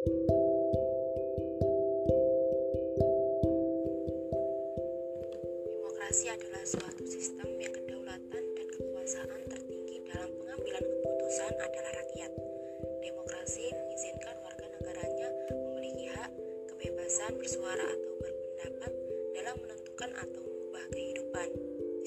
Demokrasi 0.00 0.16
adalah 6.32 6.64
suatu 6.64 7.04
sistem 7.04 7.60
yang 7.60 7.68
kedaulatan 7.68 8.44
dan 8.56 8.66
kekuasaan 8.80 9.44
tertinggi 9.52 10.00
dalam 10.08 10.32
pengambilan 10.40 10.80
keputusan 10.80 11.52
adalah 11.52 11.92
rakyat. 12.00 12.32
Demokrasi 13.04 13.68
mengizinkan 13.76 14.40
warga 14.40 14.72
negaranya 14.72 15.28
memiliki 15.52 16.08
hak 16.16 16.32
kebebasan 16.72 17.36
bersuara 17.36 17.84
atau 17.84 18.12
berpendapat 18.24 18.92
dalam 19.36 19.56
menentukan 19.60 20.16
atau 20.16 20.40
mengubah 20.40 20.84
kehidupan. 20.96 21.48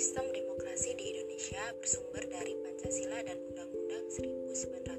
Sistem 0.02 0.34
demokrasi 0.34 0.98
di 0.98 1.14
Indonesia 1.14 1.62
bersumber 1.78 2.26
dari 2.26 2.58
Pancasila 2.58 3.22
dan 3.22 3.38
Undang-Undang 3.54 4.10
1945. 4.18 4.93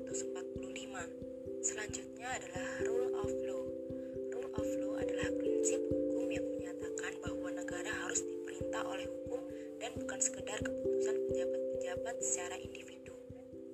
Adalah 2.35 2.66
rule 2.82 3.14
of 3.23 3.30
law. 3.46 3.62
Rule 4.34 4.51
of 4.59 4.66
law 4.83 4.95
adalah 4.98 5.30
prinsip 5.38 5.79
hukum 5.87 6.27
yang 6.34 6.43
menyatakan 6.43 7.15
bahwa 7.23 7.47
negara 7.55 7.95
harus 8.02 8.27
diperintah 8.27 8.83
oleh 8.91 9.07
hukum 9.07 9.38
dan 9.79 9.95
bukan 9.95 10.19
sekedar 10.19 10.59
keputusan 10.59 11.15
pejabat-pejabat 11.30 12.16
secara 12.19 12.59
individu. 12.59 13.15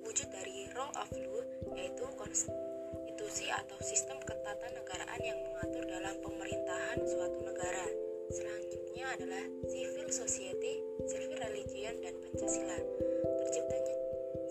Wujud 0.05 0.29
dari 0.29 0.69
rule 0.77 0.93
of 0.93 1.09
law 1.09 1.41
yaitu 1.73 2.05
konstitusi 2.13 3.49
atau 3.49 3.81
sistem 3.81 4.21
ketatanegaraan 4.29 5.21
yang 5.25 5.41
mengatur 5.41 5.81
dalam 5.89 6.21
pemerintahan 6.21 7.01
suatu 7.01 7.41
negara. 7.41 7.89
Selanjutnya 8.29 9.09
adalah 9.17 9.43
civil 9.73 10.05
society, 10.13 10.85
civil 11.09 11.33
religion, 11.33 11.97
dan 11.97 12.13
Pancasila. 12.13 12.77
Terciptanya 13.41 13.95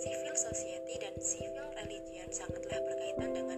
civil 0.02 0.34
society 0.34 0.94
dan 0.98 1.14
civil 1.22 1.66
religion 1.78 2.26
sangatlah 2.32 2.80
berkaitan 2.82 3.30
dengan 3.36 3.49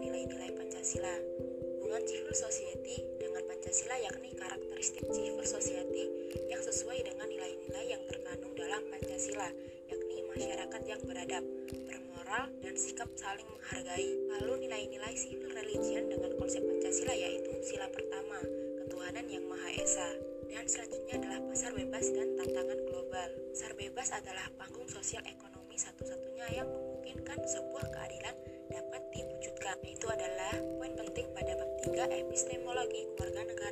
civil 2.33 2.49
society 2.49 2.97
dengan 3.21 3.45
Pancasila 3.45 3.93
yakni 4.01 4.33
karakteristik 4.33 5.05
civil 5.13 5.45
society 5.45 6.09
yang 6.49 6.65
sesuai 6.65 7.05
dengan 7.05 7.29
nilai-nilai 7.29 7.93
yang 7.93 8.01
terkandung 8.09 8.57
dalam 8.57 8.81
Pancasila, 8.89 9.53
yakni 9.93 10.25
masyarakat 10.33 10.83
yang 10.89 10.97
beradab, 11.05 11.45
bermoral, 11.69 12.49
dan 12.65 12.73
sikap 12.73 13.13
saling 13.21 13.45
menghargai. 13.45 14.17
Lalu 14.33 14.65
nilai-nilai 14.65 15.13
civil 15.13 15.53
religion 15.53 16.09
dengan 16.09 16.33
konsep 16.41 16.65
Pancasila 16.65 17.13
yaitu 17.13 17.53
sila 17.69 17.85
pertama, 17.93 18.41
ketuhanan 18.81 19.29
yang 19.29 19.45
Maha 19.45 19.69
Esa. 19.77 20.09
Dan 20.49 20.65
selanjutnya 20.65 21.21
adalah 21.21 21.41
pasar 21.53 21.77
bebas 21.77 22.17
dan 22.17 22.33
tantangan 22.41 22.81
global. 22.89 23.29
Pasar 23.53 23.77
bebas 23.77 24.09
adalah 24.09 24.49
panggung 24.57 24.89
sosial 24.89 25.21
ekonomi 25.29 25.77
satu-satunya 25.77 26.65
yang 26.65 26.69
memungkinkan 26.73 27.45
sebuah 27.45 27.93
keadilan 27.93 28.37
dapat 28.73 29.03
diwujudkan. 29.13 29.77
Itu 29.85 30.09
adalah 30.09 30.57
3 31.93 32.09
epistemologi 32.25 33.05
kewarganegaraan. 33.17 33.72